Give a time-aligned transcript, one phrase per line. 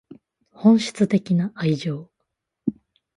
[0.49, 2.09] 本質的な愛情